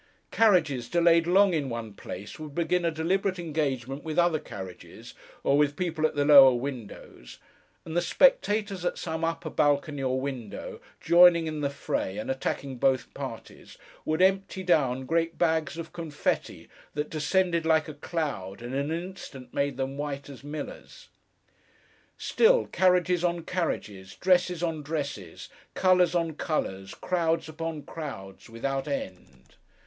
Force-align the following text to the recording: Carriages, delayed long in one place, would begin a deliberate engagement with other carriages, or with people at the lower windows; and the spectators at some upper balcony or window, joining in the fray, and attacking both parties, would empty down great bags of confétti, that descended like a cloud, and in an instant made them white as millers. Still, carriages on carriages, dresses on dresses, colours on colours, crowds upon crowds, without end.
Carriages, 0.31 0.89
delayed 0.89 1.27
long 1.27 1.53
in 1.53 1.69
one 1.69 1.93
place, 1.93 2.39
would 2.39 2.55
begin 2.55 2.85
a 2.85 2.89
deliberate 2.89 3.37
engagement 3.37 4.03
with 4.03 4.17
other 4.17 4.39
carriages, 4.39 5.13
or 5.43 5.55
with 5.59 5.75
people 5.75 6.07
at 6.07 6.15
the 6.15 6.25
lower 6.25 6.55
windows; 6.55 7.37
and 7.85 7.95
the 7.95 8.01
spectators 8.01 8.83
at 8.83 8.97
some 8.97 9.23
upper 9.23 9.51
balcony 9.51 10.01
or 10.01 10.19
window, 10.19 10.81
joining 10.99 11.45
in 11.45 11.61
the 11.61 11.69
fray, 11.69 12.17
and 12.17 12.31
attacking 12.31 12.77
both 12.77 13.13
parties, 13.13 13.77
would 14.03 14.23
empty 14.23 14.63
down 14.63 15.05
great 15.05 15.37
bags 15.37 15.77
of 15.77 15.93
confétti, 15.93 16.67
that 16.95 17.11
descended 17.11 17.63
like 17.63 17.87
a 17.87 17.93
cloud, 17.93 18.63
and 18.63 18.73
in 18.73 18.89
an 18.89 19.03
instant 19.03 19.53
made 19.53 19.77
them 19.77 19.97
white 19.97 20.27
as 20.29 20.43
millers. 20.43 21.09
Still, 22.17 22.65
carriages 22.65 23.23
on 23.23 23.43
carriages, 23.43 24.15
dresses 24.15 24.63
on 24.63 24.81
dresses, 24.81 25.47
colours 25.75 26.15
on 26.15 26.33
colours, 26.33 26.95
crowds 26.95 27.47
upon 27.47 27.83
crowds, 27.83 28.49
without 28.49 28.87
end. 28.87 29.53